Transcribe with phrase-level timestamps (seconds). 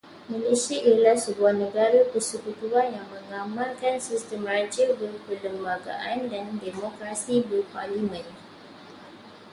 [0.31, 8.25] Malaysia ialah sebuah negara persekutuan yang mengamalkan sistem Raja Berperlembagaan dan Demokrasi Berparlimen.